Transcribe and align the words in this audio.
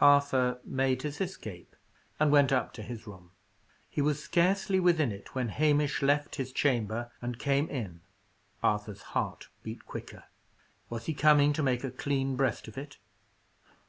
Arthur 0.00 0.60
made 0.64 1.02
his 1.02 1.20
escape, 1.20 1.74
and 2.20 2.30
went 2.30 2.52
up 2.52 2.72
to 2.72 2.82
his 2.84 3.04
room. 3.08 3.32
He 3.90 4.00
was 4.00 4.22
scarcely 4.22 4.78
within 4.78 5.10
it 5.10 5.34
when 5.34 5.48
Hamish 5.48 6.02
left 6.02 6.36
his 6.36 6.52
chamber 6.52 7.10
and 7.20 7.36
came 7.36 7.68
in. 7.68 8.00
Arthur's 8.62 9.02
heart 9.02 9.48
beat 9.64 9.84
quicker. 9.84 10.22
Was 10.88 11.06
he 11.06 11.14
coming 11.14 11.52
to 11.54 11.64
make 11.64 11.82
a 11.82 11.90
clean 11.90 12.36
breast 12.36 12.68
of 12.68 12.78
it? 12.78 12.98